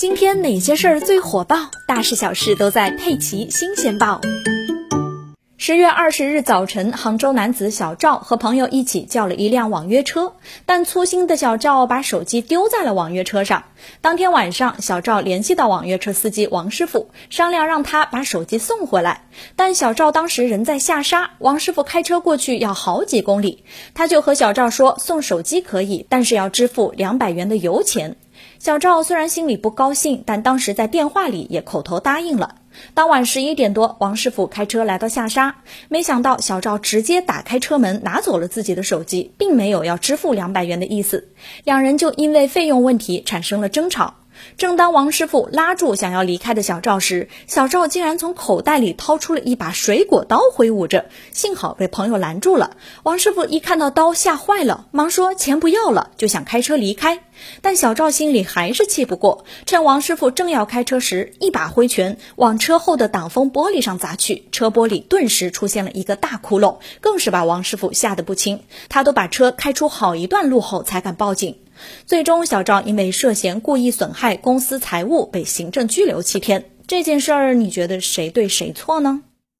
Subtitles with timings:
[0.00, 1.58] 今天哪些事儿最火爆？
[1.86, 4.18] 大事小事都在《佩奇新鲜报》。
[5.58, 10.32] 十月二十日早晨，杭州男子小赵和朋友一起叫了一辆网约车，
[10.64, 13.64] 但粗心的小赵把手机丢在了网约车上。
[14.00, 19.26] 当天晚上，小赵联系到网约车司机王师傅，商量让他把手机送回来。
[19.54, 28.16] 但小赵当时人在下沙，王师傅开车过去要好几公里，他就和小赵说送手机可以，但是要支付两百元的油钱。
[28.58, 32.56] 小赵虽然心里不高兴，但当时在电话里也口头答应了。
[32.94, 35.56] 当晚十一点多，王师傅开车来到下沙，
[35.88, 41.28] 没想到小赵直接打开车门拿走了自己的手机，并没有要支付两百元的意思，
[41.64, 44.14] 两人就因为费用问题产生了争吵。
[44.56, 52.76] 正当王师傅拉住想要离开的小赵时，小赵竟然从口袋里掏出了一把水果刀挥舞着，幸好被朋友拦住了。
[53.02, 57.24] 王师傅一看到刀吓坏了，忙说钱不要了，就想开车离开。
[57.62, 68.62] 但小赵心里还是气不过，趁王师傅正要开车时，一把挥拳往车后的挡风玻璃上砸去，车玻璃顿时出现了一个大窟窿，更是把王师傅吓得不轻。
[68.90, 71.56] 他都把车开出好一段路后才敢报警。
[72.06, 76.70] 最终，小赵因为涉嫌故意损害公司财物被行政拘留七天。
[76.86, 79.22] 这件事儿，你觉得谁对谁错呢？